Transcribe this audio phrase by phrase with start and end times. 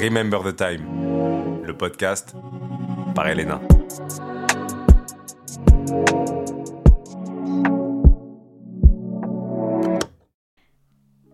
[0.00, 2.32] Remember the Time, le podcast
[3.14, 3.60] par Elena.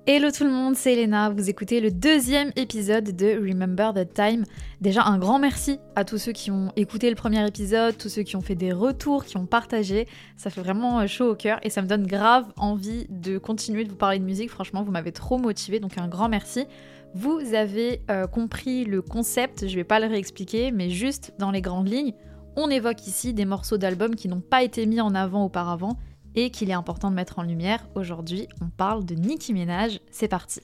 [0.06, 1.30] Hello tout le monde, c'est Elena.
[1.30, 4.44] Vous écoutez le deuxième épisode de Remember the Time.
[4.82, 8.22] Déjà un grand merci à tous ceux qui ont écouté le premier épisode, tous ceux
[8.22, 10.06] qui ont fait des retours, qui ont partagé.
[10.36, 13.84] Ça fait vraiment euh, chaud au cœur et ça me donne grave envie de continuer
[13.84, 14.50] de vous parler de musique.
[14.50, 16.66] Franchement, vous m'avez trop motivé, donc un grand merci.
[17.14, 21.62] Vous avez euh, compris le concept, je vais pas le réexpliquer, mais juste dans les
[21.62, 22.12] grandes lignes,
[22.56, 25.96] on évoque ici des morceaux d'albums qui n'ont pas été mis en avant auparavant
[26.34, 27.86] et qu'il est important de mettre en lumière.
[27.94, 30.00] Aujourd'hui, on parle de Nicki Minaj.
[30.10, 30.60] C'est parti.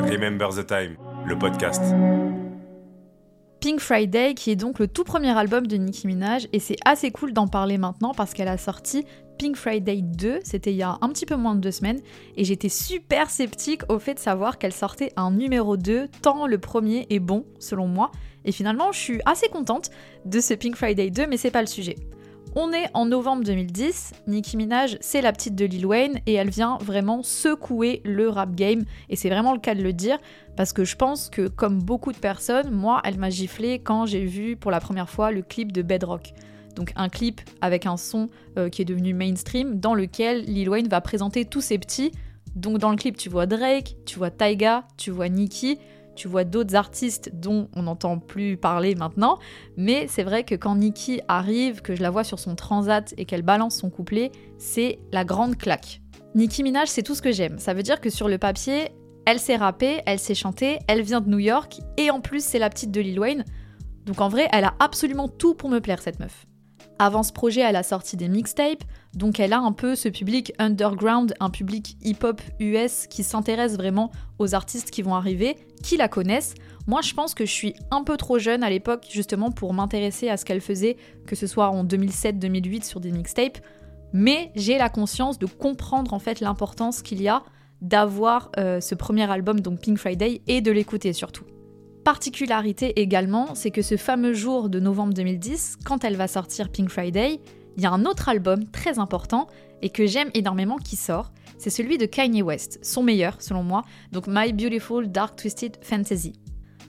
[0.00, 0.96] Remember the Time,
[1.26, 1.82] le podcast.
[3.64, 7.10] Pink Friday, qui est donc le tout premier album de Nicki Minaj, et c'est assez
[7.10, 9.06] cool d'en parler maintenant parce qu'elle a sorti
[9.38, 12.00] Pink Friday 2, c'était il y a un petit peu moins de deux semaines,
[12.36, 16.58] et j'étais super sceptique au fait de savoir qu'elle sortait un numéro 2, tant le
[16.58, 18.10] premier est bon, selon moi,
[18.44, 19.90] et finalement je suis assez contente
[20.26, 21.96] de ce Pink Friday 2, mais c'est pas le sujet.
[22.56, 26.50] On est en novembre 2010, Nicki Minaj, c'est la petite de Lil Wayne et elle
[26.50, 30.18] vient vraiment secouer le rap game et c'est vraiment le cas de le dire
[30.56, 34.24] parce que je pense que comme beaucoup de personnes, moi, elle m'a giflé quand j'ai
[34.24, 36.32] vu pour la première fois le clip de Bedrock.
[36.76, 40.86] Donc un clip avec un son euh, qui est devenu mainstream dans lequel Lil Wayne
[40.86, 42.12] va présenter tous ses petits.
[42.54, 45.80] Donc dans le clip, tu vois Drake, tu vois Tyga, tu vois Nicki,
[46.14, 49.38] tu vois d'autres artistes dont on n'entend plus parler maintenant,
[49.76, 53.24] mais c'est vrai que quand Nikki arrive, que je la vois sur son transat et
[53.24, 56.00] qu'elle balance son couplet, c'est la grande claque.
[56.34, 57.58] Nicki Minaj, c'est tout ce que j'aime.
[57.58, 58.88] Ça veut dire que sur le papier,
[59.26, 62.58] elle sait rapper, elle sait chanter, elle vient de New York, et en plus c'est
[62.58, 63.44] la petite de Lil Wayne.
[64.04, 66.46] Donc en vrai, elle a absolument tout pour me plaire cette meuf.
[66.98, 70.52] Avant ce projet, elle a sorti des mixtapes, donc elle a un peu ce public
[70.58, 76.06] underground, un public hip-hop US qui s'intéresse vraiment aux artistes qui vont arriver, qui la
[76.06, 76.54] connaissent.
[76.86, 80.28] Moi, je pense que je suis un peu trop jeune à l'époque justement pour m'intéresser
[80.28, 83.58] à ce qu'elle faisait, que ce soit en 2007-2008 sur des mixtapes,
[84.12, 87.42] mais j'ai la conscience de comprendre en fait l'importance qu'il y a
[87.80, 91.44] d'avoir euh, ce premier album, donc Pink Friday, et de l'écouter surtout.
[92.04, 96.90] Particularité également, c'est que ce fameux jour de novembre 2010, quand elle va sortir Pink
[96.90, 97.40] Friday,
[97.78, 99.46] il y a un autre album très important
[99.80, 101.32] et que j'aime énormément qui sort.
[101.56, 106.34] C'est celui de Kanye West, son meilleur selon moi, donc My Beautiful Dark Twisted Fantasy.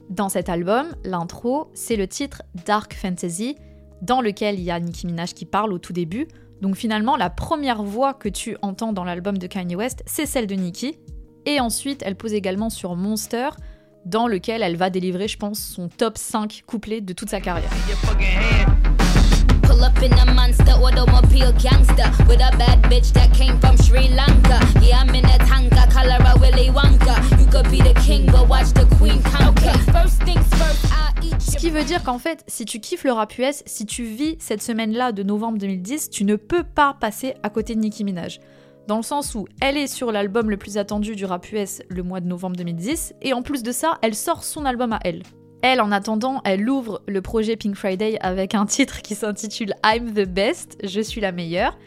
[0.09, 3.55] Dans cet album, l'intro, c'est le titre Dark Fantasy,
[4.01, 6.27] dans lequel il y a Nicki Minaj qui parle au tout début.
[6.61, 10.45] Donc finalement, la première voix que tu entends dans l'album de Kanye West, c'est celle
[10.45, 10.99] de Nicki.
[11.45, 13.49] Et ensuite, elle pose également sur Monster,
[14.05, 17.69] dans lequel elle va délivrer, je pense, son top 5 couplets de toute sa carrière.
[31.39, 34.35] Ce qui veut dire qu'en fait, si tu kiffes le rap US, si tu vis
[34.39, 38.39] cette semaine-là de novembre 2010, tu ne peux pas passer à côté de Nicki Minaj
[38.87, 42.03] dans le sens où elle est sur l'album le plus attendu du rap US le
[42.03, 45.23] mois de novembre 2010, et en plus de ça, elle sort son album à elle.
[45.61, 50.13] Elle, en attendant, elle ouvre le projet Pink Friday avec un titre qui s'intitule I'm
[50.13, 51.77] the Best, je suis la meilleure.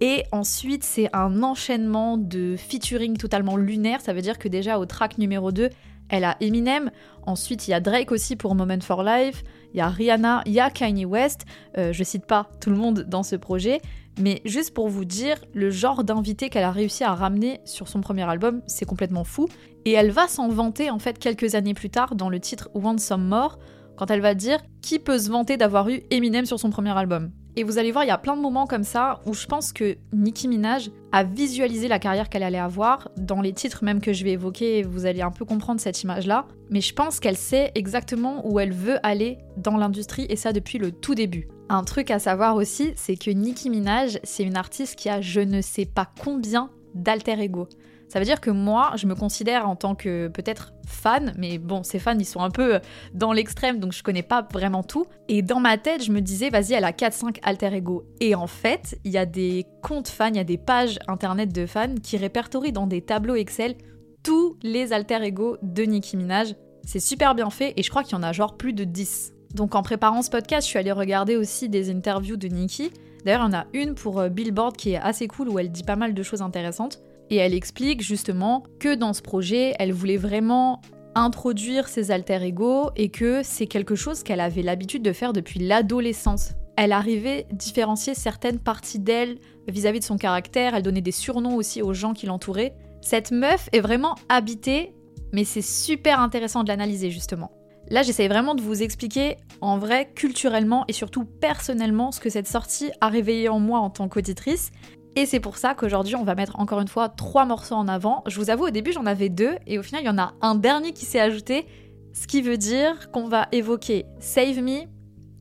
[0.00, 4.00] Et ensuite, c'est un enchaînement de featuring totalement lunaire.
[4.00, 5.70] Ça veut dire que déjà au track numéro 2,
[6.10, 6.90] elle a Eminem.
[7.26, 9.42] Ensuite, il y a Drake aussi pour Moment for Life.
[9.74, 11.46] Il y a Rihanna, il y a Kanye West.
[11.76, 13.80] Euh, je cite pas tout le monde dans ce projet.
[14.20, 18.00] Mais juste pour vous dire, le genre d'invité qu'elle a réussi à ramener sur son
[18.00, 19.48] premier album, c'est complètement fou.
[19.84, 22.98] Et elle va s'en vanter en fait quelques années plus tard dans le titre Want
[22.98, 23.58] Some More,
[23.96, 27.32] quand elle va dire qui peut se vanter d'avoir eu Eminem sur son premier album?
[27.56, 29.72] Et vous allez voir, il y a plein de moments comme ça où je pense
[29.72, 33.10] que Nicki Minaj a visualisé la carrière qu'elle allait avoir.
[33.16, 36.46] Dans les titres même que je vais évoquer, vous allez un peu comprendre cette image-là.
[36.70, 40.78] Mais je pense qu'elle sait exactement où elle veut aller dans l'industrie et ça depuis
[40.78, 41.46] le tout début.
[41.68, 45.40] Un truc à savoir aussi, c'est que Nicki Minaj, c'est une artiste qui a je
[45.40, 47.68] ne sais pas combien d'alter ego.
[48.08, 51.82] Ça veut dire que moi, je me considère en tant que peut-être fan, mais bon,
[51.82, 52.80] ces fans, ils sont un peu
[53.12, 55.06] dans l'extrême, donc je connais pas vraiment tout.
[55.28, 58.04] Et dans ma tête, je me disais, vas-y, elle a 4-5 alter ego.
[58.20, 61.52] Et en fait, il y a des comptes fans, il y a des pages internet
[61.52, 63.74] de fans qui répertorient dans des tableaux Excel
[64.22, 66.54] tous les alter ego de Nicki Minaj.
[66.84, 69.32] C'est super bien fait et je crois qu'il y en a genre plus de 10.
[69.54, 72.90] Donc en préparant ce podcast, je suis allée regarder aussi des interviews de Nicki.
[73.24, 75.70] D'ailleurs, il y en a une pour euh, Billboard qui est assez cool où elle
[75.70, 77.00] dit pas mal de choses intéressantes.
[77.30, 80.80] Et elle explique justement que dans ce projet, elle voulait vraiment
[81.14, 85.60] introduire ses alter ego et que c'est quelque chose qu'elle avait l'habitude de faire depuis
[85.60, 86.52] l'adolescence.
[86.76, 89.38] Elle arrivait à différencier certaines parties d'elle
[89.68, 92.74] vis-à-vis de son caractère, elle donnait des surnoms aussi aux gens qui l'entouraient.
[93.00, 94.92] Cette meuf est vraiment habitée,
[95.32, 97.52] mais c'est super intéressant de l'analyser justement.
[97.90, 102.48] Là, j'essaye vraiment de vous expliquer en vrai, culturellement et surtout personnellement, ce que cette
[102.48, 104.72] sortie a réveillé en moi en tant qu'auditrice.
[105.16, 108.24] Et c'est pour ça qu'aujourd'hui, on va mettre encore une fois trois morceaux en avant.
[108.26, 110.34] Je vous avoue, au début, j'en avais deux, et au final, il y en a
[110.40, 111.66] un dernier qui s'est ajouté,
[112.12, 114.86] ce qui veut dire qu'on va évoquer Save Me,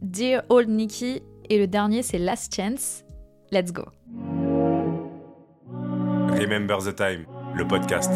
[0.02, 3.04] Dear Old Nikki, et le dernier, c'est Last Chance.
[3.52, 3.86] Let's go.
[6.30, 8.12] Remember the Time, le podcast.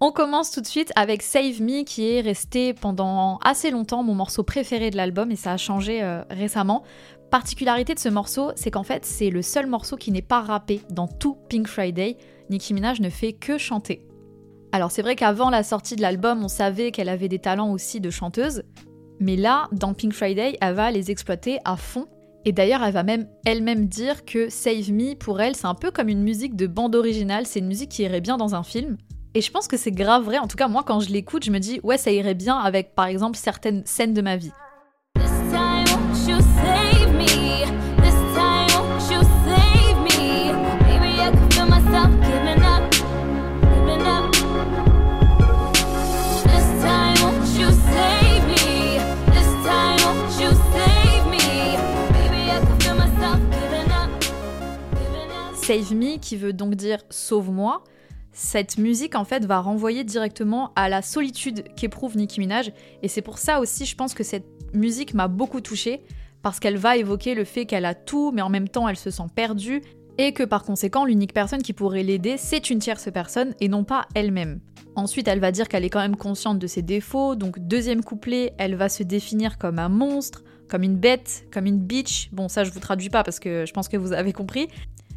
[0.00, 4.14] On commence tout de suite avec Save Me qui est resté pendant assez longtemps mon
[4.14, 6.82] morceau préféré de l'album et ça a changé euh, récemment.
[7.34, 10.82] Particularité de ce morceau, c'est qu'en fait c'est le seul morceau qui n'est pas rappé
[10.90, 12.16] dans tout Pink Friday.
[12.48, 14.06] Nicki Minaj ne fait que chanter.
[14.70, 18.00] Alors c'est vrai qu'avant la sortie de l'album, on savait qu'elle avait des talents aussi
[18.00, 18.62] de chanteuse,
[19.18, 22.06] mais là, dans Pink Friday, elle va les exploiter à fond.
[22.44, 25.90] Et d'ailleurs, elle va même elle-même dire que Save Me, pour elle, c'est un peu
[25.90, 28.96] comme une musique de bande originale, c'est une musique qui irait bien dans un film.
[29.34, 30.38] Et je pense que c'est grave vrai.
[30.38, 32.94] En tout cas, moi, quand je l'écoute, je me dis, ouais, ça irait bien avec,
[32.94, 34.52] par exemple, certaines scènes de ma vie.
[55.64, 57.84] Save Me, qui veut donc dire sauve-moi,
[58.32, 62.70] cette musique en fait va renvoyer directement à la solitude qu'éprouve Nicki Minaj
[63.02, 64.44] et c'est pour ça aussi je pense que cette
[64.74, 66.02] musique m'a beaucoup touchée
[66.42, 69.08] parce qu'elle va évoquer le fait qu'elle a tout mais en même temps elle se
[69.08, 69.80] sent perdue
[70.18, 73.84] et que par conséquent l'unique personne qui pourrait l'aider c'est une tierce personne et non
[73.84, 74.60] pas elle-même.
[74.96, 78.52] Ensuite elle va dire qu'elle est quand même consciente de ses défauts donc deuxième couplet
[78.58, 82.28] elle va se définir comme un monstre, comme une bête, comme une bitch.
[82.32, 84.68] Bon ça je vous traduis pas parce que je pense que vous avez compris.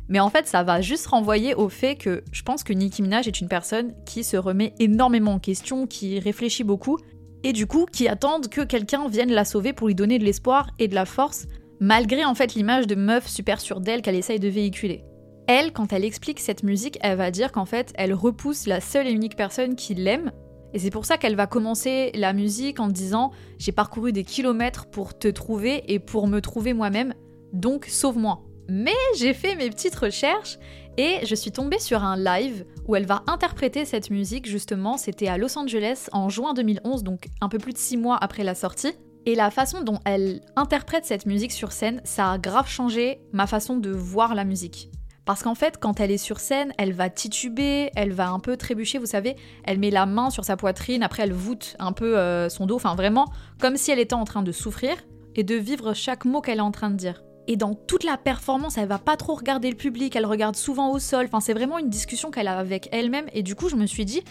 [0.09, 3.27] Mais en fait, ça va juste renvoyer au fait que je pense que Nicki Minaj
[3.27, 6.97] est une personne qui se remet énormément en question, qui réfléchit beaucoup,
[7.43, 10.69] et du coup qui attend que quelqu'un vienne la sauver pour lui donner de l'espoir
[10.79, 11.47] et de la force,
[11.79, 15.03] malgré en fait l'image de meuf super sûre d'elle qu'elle essaye de véhiculer.
[15.47, 19.07] Elle, quand elle explique cette musique, elle va dire qu'en fait, elle repousse la seule
[19.07, 20.31] et unique personne qui l'aime,
[20.73, 24.87] et c'est pour ça qu'elle va commencer la musique en disant J'ai parcouru des kilomètres
[24.87, 27.13] pour te trouver et pour me trouver moi-même,
[27.53, 28.46] donc sauve-moi.
[28.69, 30.57] Mais j'ai fait mes petites recherches
[30.97, 35.27] et je suis tombée sur un live où elle va interpréter cette musique justement, c'était
[35.27, 38.55] à Los Angeles en juin 2011, donc un peu plus de 6 mois après la
[38.55, 38.93] sortie.
[39.25, 43.45] Et la façon dont elle interprète cette musique sur scène, ça a grave changé ma
[43.45, 44.89] façon de voir la musique.
[45.25, 48.55] Parce qu'en fait, quand elle est sur scène, elle va tituber, elle va un peu
[48.55, 49.35] trébucher, vous savez,
[49.65, 52.77] elle met la main sur sa poitrine, après elle voûte un peu euh, son dos,
[52.77, 53.25] enfin vraiment
[53.59, 54.95] comme si elle était en train de souffrir
[55.35, 57.21] et de vivre chaque mot qu'elle est en train de dire.
[57.47, 60.91] Et dans toute la performance, elle va pas trop regarder le public, elle regarde souvent
[60.91, 61.25] au sol.
[61.25, 63.25] Enfin, c'est vraiment une discussion qu'elle a avec elle-même.
[63.33, 64.21] Et du coup, je me suis dit,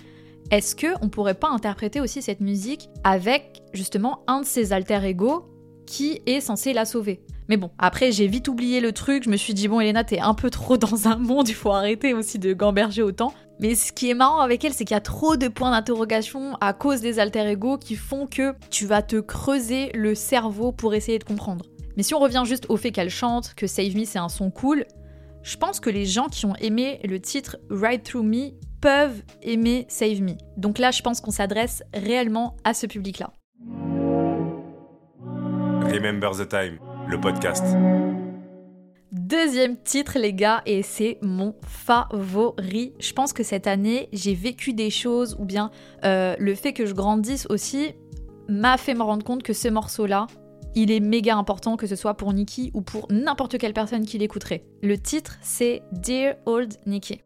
[0.51, 5.01] est-ce que on pourrait pas interpréter aussi cette musique avec justement un de ses alter
[5.05, 5.47] ego
[5.87, 7.21] qui est censé la sauver?
[7.49, 10.19] Mais bon, après j'ai vite oublié le truc, je me suis dit bon Elena t'es
[10.19, 13.33] un peu trop dans un monde, il faut arrêter aussi de gamberger autant.
[13.61, 16.57] Mais ce qui est marrant avec elle, c'est qu'il y a trop de points d'interrogation
[16.61, 20.95] à cause des alter ego qui font que tu vas te creuser le cerveau pour
[20.95, 21.65] essayer de comprendre.
[21.97, 24.51] Mais si on revient juste au fait qu'elle chante, que Save Me c'est un son
[24.51, 24.85] cool,
[25.43, 28.51] je pense que les gens qui ont aimé le titre Ride Through Me
[28.81, 30.33] peuvent aimer Save Me.
[30.57, 33.33] Donc là, je pense qu'on s'adresse réellement à ce public-là.
[35.93, 37.65] Remember the Time, le podcast.
[39.13, 42.93] Deuxième titre, les gars, et c'est mon favori.
[42.99, 45.71] Je pense que cette année, j'ai vécu des choses, ou bien
[46.05, 47.95] euh, le fait que je grandisse aussi,
[48.49, 50.27] m'a fait me rendre compte que ce morceau-là,
[50.77, 54.19] il est méga important que ce soit pour Nikki ou pour n'importe quelle personne qui
[54.19, 54.65] l'écouterait.
[54.83, 57.23] Le titre, c'est Dear Old Nikki.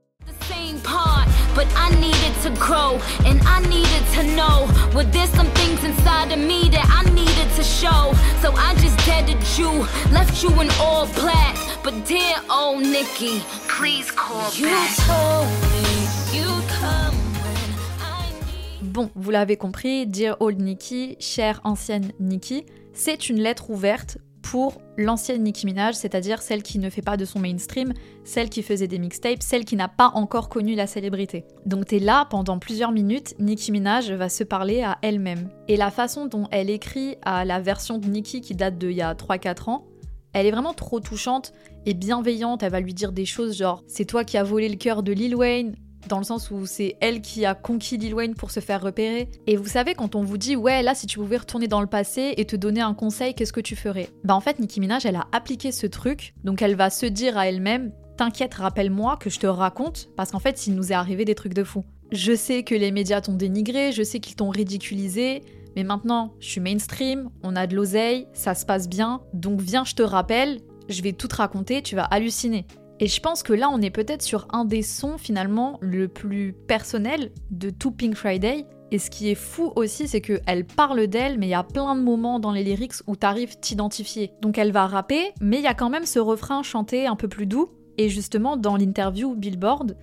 [1.52, 4.68] But I needed to grow and I needed to know.
[4.94, 8.14] Well, there's some things inside of me that I needed to show.
[8.40, 11.56] So I just deaded you, left you in all black.
[11.82, 14.94] But dear old Nikki, please call you back.
[15.04, 18.92] Told me you'd come when I need...
[18.92, 24.80] Bon, vous l'avez compris, Dear Old Nikki, chère ancienne Nikki, c'est une lettre ouverte pour
[24.96, 27.92] l'ancienne Nicki Minaj, c'est-à-dire celle qui ne fait pas de son mainstream,
[28.24, 31.44] celle qui faisait des mixtapes, celle qui n'a pas encore connu la célébrité.
[31.66, 35.50] Donc t'es là pendant plusieurs minutes, Nicki Minaj va se parler à elle-même.
[35.68, 39.02] Et la façon dont elle écrit à la version de Nicki qui date d'il y
[39.02, 39.86] a 3-4 ans,
[40.32, 41.52] elle est vraiment trop touchante
[41.86, 44.76] et bienveillante, elle va lui dire des choses genre c'est toi qui as volé le
[44.76, 45.74] cœur de Lil Wayne,
[46.08, 49.28] dans le sens où c'est elle qui a conquis Lil Wayne pour se faire repérer.
[49.46, 51.86] Et vous savez, quand on vous dit, ouais, là, si tu pouvais retourner dans le
[51.86, 54.08] passé et te donner un conseil, qu'est-ce que tu ferais?
[54.24, 57.36] Bah, en fait, Nicki Minaj, elle a appliqué ce truc, donc elle va se dire
[57.36, 61.24] à elle-même, t'inquiète, rappelle-moi que je te raconte, parce qu'en fait, il nous est arrivé
[61.24, 61.84] des trucs de fou.
[62.12, 65.42] Je sais que les médias t'ont dénigré, je sais qu'ils t'ont ridiculisé,
[65.76, 69.84] mais maintenant, je suis mainstream, on a de l'oseille, ça se passe bien, donc viens,
[69.84, 72.66] je te rappelle, je vais tout te raconter, tu vas halluciner.
[73.02, 76.52] Et je pense que là, on est peut-être sur un des sons finalement le plus
[76.52, 78.66] personnel de tout Pink Friday.
[78.92, 81.94] Et ce qui est fou aussi, c'est qu'elle parle d'elle, mais il y a plein
[81.94, 84.32] de moments dans les lyrics où t'arrives t'identifier.
[84.42, 87.26] Donc elle va rapper, mais il y a quand même ce refrain chanté un peu
[87.26, 87.70] plus doux.
[87.96, 89.96] Et justement, dans l'interview Billboard,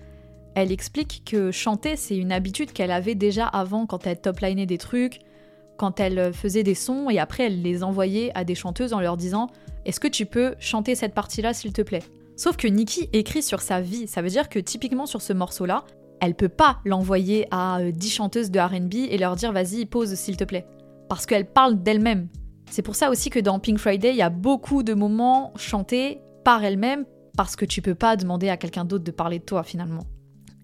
[0.56, 4.78] elle explique que chanter, c'est une habitude qu'elle avait déjà avant quand elle toplinait des
[4.78, 5.20] trucs,
[5.76, 9.16] quand elle faisait des sons, et après elle les envoyait à des chanteuses en leur
[9.16, 9.48] disant
[9.84, 12.02] Est-ce que tu peux chanter cette partie-là, s'il te plaît?
[12.38, 15.82] Sauf que Nikki écrit sur sa vie, ça veut dire que typiquement sur ce morceau-là,
[16.20, 20.14] elle peut pas l'envoyer à 10 euh, chanteuses de RB et leur dire vas-y, pose
[20.14, 20.64] s'il te plaît.
[21.08, 22.28] Parce qu'elle parle d'elle-même.
[22.70, 26.20] C'est pour ça aussi que dans Pink Friday, il y a beaucoup de moments chantés
[26.44, 29.64] par elle-même parce que tu peux pas demander à quelqu'un d'autre de parler de toi
[29.64, 30.04] finalement.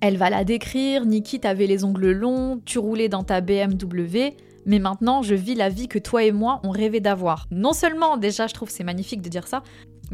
[0.00, 4.78] Elle va la décrire, Nikki t'avais les ongles longs, tu roulais dans ta BMW, mais
[4.78, 7.48] maintenant je vis la vie que toi et moi on rêvait d'avoir.
[7.50, 9.64] Non seulement déjà je trouve c'est magnifique de dire ça,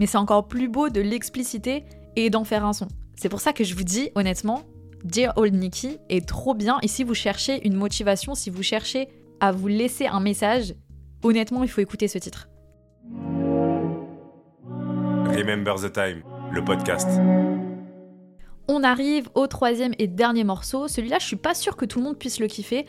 [0.00, 1.84] mais c'est encore plus beau de l'expliciter
[2.16, 2.88] et d'en faire un son.
[3.14, 4.64] C'est pour ça que je vous dis honnêtement,
[5.04, 6.78] Dear Old Nikki est trop bien.
[6.82, 9.08] Et si vous cherchez une motivation, si vous cherchez
[9.40, 10.74] à vous laisser un message,
[11.22, 12.48] honnêtement, il faut écouter ce titre.
[15.26, 17.08] Remember the Time, le podcast.
[18.68, 20.88] On arrive au troisième et dernier morceau.
[20.88, 22.86] Celui-là, je suis pas sûre que tout le monde puisse le kiffer,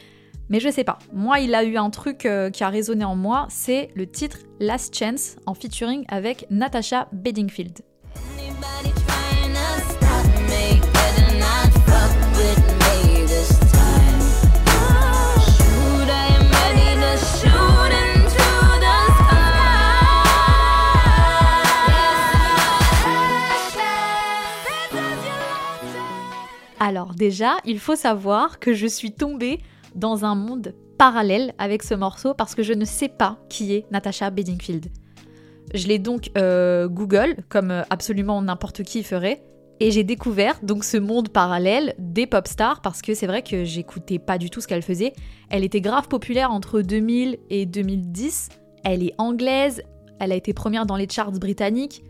[0.51, 0.99] mais je sais pas.
[1.13, 4.39] Moi, il a eu un truc euh, qui a résonné en moi, c'est le titre
[4.59, 7.79] Last Chance en featuring avec Natasha Bedingfield.
[26.81, 29.59] Alors déjà, il faut savoir que je suis tombée
[29.95, 33.85] dans un monde parallèle avec ce morceau parce que je ne sais pas qui est
[33.91, 34.87] Natasha Bedingfield.
[35.73, 39.43] Je l'ai donc euh, Google, comme euh, absolument n'importe qui ferait,
[39.79, 43.63] et j'ai découvert donc ce monde parallèle des pop stars parce que c'est vrai que
[43.63, 45.13] j'écoutais pas du tout ce qu'elle faisait.
[45.49, 48.49] Elle était grave populaire entre 2000 et 2010.
[48.83, 49.81] Elle est anglaise,
[50.19, 52.03] elle a été première dans les charts britanniques,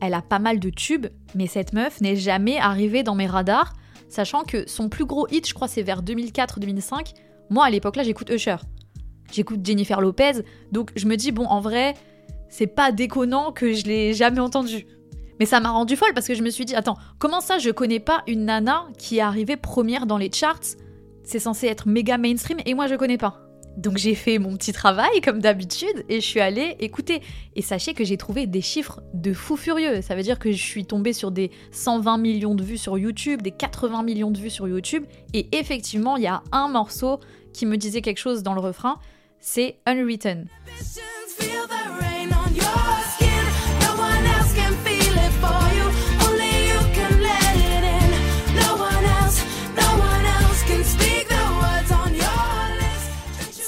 [0.00, 3.72] elle a pas mal de tubes, mais cette meuf n'est jamais arrivée dans mes radars,
[4.08, 7.12] sachant que son plus gros hit, je crois, c'est vers 2004-2005.
[7.50, 8.56] Moi, à l'époque là, j'écoute Usher.
[9.32, 11.94] J'écoute Jennifer Lopez, donc je me dis, bon, en vrai,
[12.48, 14.86] c'est pas déconnant que je l'ai jamais entendu.
[15.38, 17.70] Mais ça m'a rendu folle parce que je me suis dit, attends, comment ça je
[17.70, 20.76] connais pas une nana qui est arrivée première dans les charts?
[21.24, 23.45] C'est censé être méga mainstream et moi je connais pas.
[23.76, 27.20] Donc j'ai fait mon petit travail comme d'habitude et je suis allée écouter.
[27.54, 30.00] Et sachez que j'ai trouvé des chiffres de fou furieux.
[30.02, 33.42] Ça veut dire que je suis tombée sur des 120 millions de vues sur YouTube,
[33.42, 35.04] des 80 millions de vues sur YouTube.
[35.34, 37.20] Et effectivement, il y a un morceau
[37.52, 38.98] qui me disait quelque chose dans le refrain.
[39.40, 40.46] C'est Unwritten.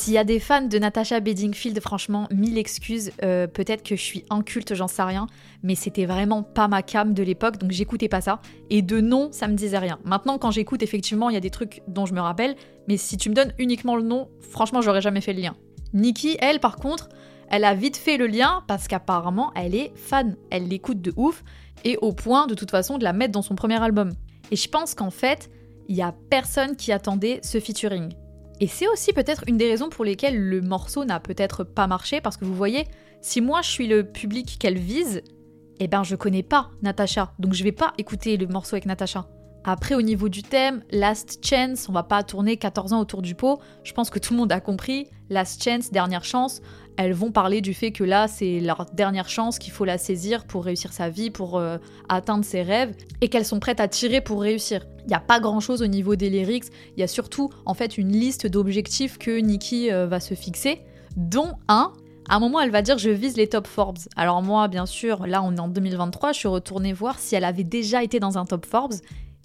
[0.09, 3.11] S'il y a des fans de Natasha Bedingfield, franchement, mille excuses.
[3.23, 5.27] Euh, peut-être que je suis inculte, j'en sais rien.
[5.63, 8.41] Mais c'était vraiment pas ma cam de l'époque, donc j'écoutais pas ça.
[8.71, 9.99] Et de nom, ça me disait rien.
[10.07, 12.57] Maintenant, quand j'écoute, effectivement, il y a des trucs dont je me rappelle.
[12.89, 15.57] Mais si tu me donnes uniquement le nom, franchement, j'aurais jamais fait le lien.
[15.93, 17.11] Nikki, elle, par contre,
[17.51, 20.37] elle a vite fait le lien parce qu'apparemment, elle est fan.
[20.51, 21.45] Elle l'écoute de ouf.
[21.85, 24.13] Et au point, de toute façon, de la mettre dans son premier album.
[24.51, 25.51] Et je pense qu'en fait,
[25.87, 28.15] il y a personne qui attendait ce featuring.
[28.61, 32.21] Et c'est aussi peut-être une des raisons pour lesquelles le morceau n'a peut-être pas marché,
[32.21, 32.87] parce que vous voyez,
[33.21, 35.23] si moi je suis le public qu'elle vise,
[35.81, 39.29] eh ben je connais pas Natacha, donc je vais pas écouter le morceau avec Natacha.
[39.65, 43.35] Après, au niveau du thème, Last Chance, on va pas tourner 14 ans autour du
[43.35, 43.61] pot.
[43.85, 45.09] Je pense que tout le monde a compris.
[45.29, 46.63] Last Chance, dernière chance.
[46.99, 50.45] Elles vont parler du fait que là, c'est leur dernière chance, qu'il faut la saisir
[50.45, 51.79] pour réussir sa vie, pour euh,
[52.09, 54.85] atteindre ses rêves, et qu'elles sont prêtes à tirer pour réussir.
[55.05, 56.65] Il n'y a pas grand chose au niveau des lyrics.
[56.97, 60.81] Il y a surtout, en fait, une liste d'objectifs que Nikki euh, va se fixer,
[61.17, 61.93] dont un
[62.31, 63.97] à un moment, elle va dire je vise les top Forbes.
[64.15, 67.45] Alors moi, bien sûr, là on est en 2023, je suis retournée voir si elle
[67.45, 68.97] avait déjà été dans un top Forbes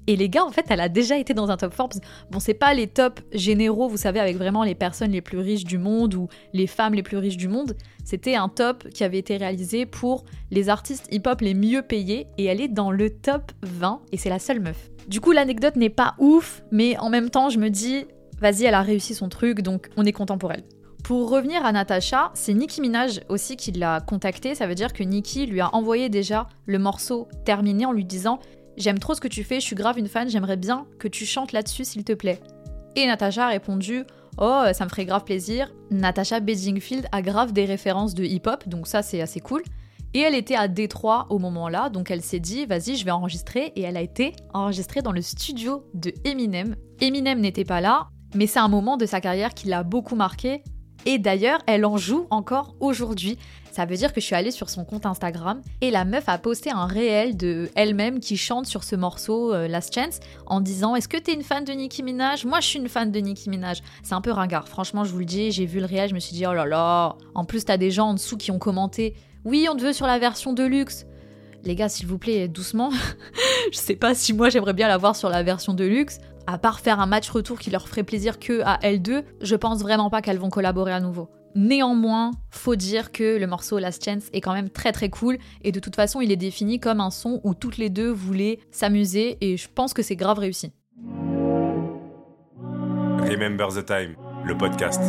[0.08, 1.94] et les gars, en fait, elle a déjà été dans un top Forbes.
[2.30, 5.64] Bon, c'est pas les tops généraux, vous savez, avec vraiment les personnes les plus riches
[5.64, 7.76] du monde ou les femmes les plus riches du monde.
[8.04, 12.46] C'était un top qui avait été réalisé pour les artistes hip-hop les mieux payés et
[12.46, 14.90] elle est dans le top 20 et c'est la seule meuf.
[15.08, 18.06] Du coup, l'anecdote n'est pas ouf, mais en même temps, je me dis,
[18.40, 20.64] vas-y, elle a réussi son truc, donc on est content pour elle.
[21.04, 24.56] Pour revenir à Natasha, c'est Nicki Minaj aussi qui l'a contactée.
[24.56, 28.40] Ça veut dire que Nicki lui a envoyé déjà le morceau terminé en lui disant
[28.78, 31.26] J'aime trop ce que tu fais, je suis grave une fan, j'aimerais bien que tu
[31.26, 32.40] chantes là-dessus s'il te plaît.
[32.96, 34.04] Et Natasha a répondu
[34.40, 35.72] Oh, ça me ferait grave plaisir.
[35.92, 39.62] Natasha Bedingfield a grave des références de hip-hop, donc ça c'est assez cool.
[40.16, 43.74] Et elle était à Détroit au moment-là, donc elle s'est dit, vas-y, je vais enregistrer.
[43.76, 46.76] Et elle a été enregistrée dans le studio de Eminem.
[47.02, 50.64] Eminem n'était pas là, mais c'est un moment de sa carrière qui l'a beaucoup marqué.
[51.06, 53.38] Et d'ailleurs, elle en joue encore aujourd'hui.
[53.74, 56.38] Ça veut dire que je suis allée sur son compte Instagram et la meuf a
[56.38, 60.96] posté un réel de elle-même qui chante sur ce morceau euh, Last Chance en disant
[60.96, 62.46] Est-ce que t'es une fan de Nicki Minaj?
[62.46, 63.80] Moi je suis une fan de Nicki Minaj.
[64.04, 65.52] C'est un peu ringard, franchement, je vous le dis.
[65.52, 67.90] J'ai vu le réel, je me suis dit Oh là là En plus, t'as des
[67.90, 69.16] gens en dessous qui ont commenté
[69.46, 71.06] oui, on te veut sur la version de luxe.
[71.64, 72.92] Les gars, s'il vous plaît, doucement.
[73.72, 76.20] je sais pas si moi j'aimerais bien l'avoir sur la version de luxe.
[76.48, 79.82] À part faire un match retour qui leur ferait plaisir que à L2, je pense
[79.82, 81.30] vraiment pas qu'elles vont collaborer à nouveau.
[81.56, 85.72] Néanmoins, faut dire que le morceau Last Chance est quand même très très cool et
[85.72, 89.38] de toute façon il est défini comme un son où toutes les deux voulaient s'amuser
[89.42, 90.72] et je pense que c'est grave réussi.
[93.20, 95.02] Remember the Time, le podcast.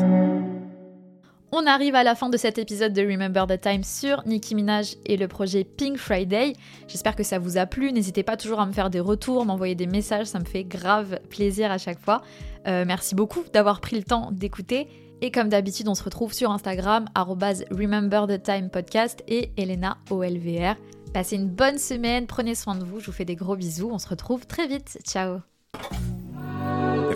[1.56, 4.96] On arrive à la fin de cet épisode de Remember the Time sur Nicki Minaj
[5.06, 6.54] et le projet Pink Friday.
[6.88, 7.92] J'espère que ça vous a plu.
[7.92, 11.20] N'hésitez pas toujours à me faire des retours, m'envoyer des messages, ça me fait grave
[11.30, 12.22] plaisir à chaque fois.
[12.66, 14.88] Euh, merci beaucoup d'avoir pris le temps d'écouter.
[15.24, 20.76] Et comme d'habitude, on se retrouve sur Instagram, Remember the Time Podcast et Elena OLVR.
[21.14, 23.98] Passez une bonne semaine, prenez soin de vous, je vous fais des gros bisous, on
[23.98, 24.98] se retrouve très vite.
[25.02, 25.38] Ciao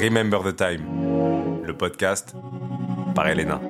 [0.00, 0.86] Remember the Time,
[1.62, 2.34] le podcast
[3.14, 3.60] par Elena.